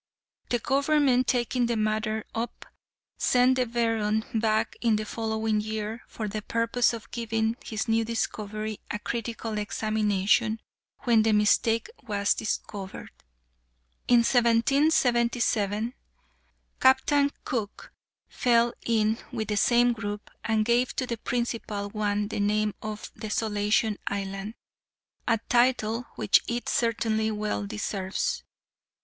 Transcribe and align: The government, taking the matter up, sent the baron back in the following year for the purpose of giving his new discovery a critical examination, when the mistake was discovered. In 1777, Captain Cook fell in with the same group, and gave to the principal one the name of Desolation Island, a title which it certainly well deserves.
The 0.49 0.57
government, 0.57 1.27
taking 1.27 1.67
the 1.67 1.75
matter 1.77 2.23
up, 2.33 2.65
sent 3.19 3.55
the 3.57 3.67
baron 3.67 4.25
back 4.33 4.75
in 4.81 4.95
the 4.95 5.05
following 5.05 5.61
year 5.61 6.01
for 6.07 6.27
the 6.27 6.41
purpose 6.41 6.91
of 6.91 7.11
giving 7.11 7.55
his 7.63 7.87
new 7.87 8.03
discovery 8.03 8.79
a 8.89 8.97
critical 8.97 9.59
examination, 9.59 10.59
when 11.01 11.21
the 11.21 11.33
mistake 11.33 11.87
was 12.01 12.33
discovered. 12.33 13.11
In 14.07 14.21
1777, 14.23 15.93
Captain 16.79 17.31
Cook 17.45 17.93
fell 18.27 18.73
in 18.83 19.19
with 19.31 19.49
the 19.49 19.55
same 19.55 19.93
group, 19.93 20.31
and 20.43 20.65
gave 20.65 20.95
to 20.95 21.05
the 21.05 21.17
principal 21.19 21.91
one 21.91 22.27
the 22.29 22.39
name 22.39 22.73
of 22.81 23.13
Desolation 23.13 23.99
Island, 24.07 24.55
a 25.27 25.37
title 25.47 26.07
which 26.15 26.41
it 26.47 26.67
certainly 26.69 27.29
well 27.29 27.67
deserves. 27.67 28.41